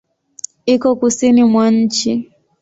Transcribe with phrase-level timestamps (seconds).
[0.73, 2.11] Iko kusini mwa nchi.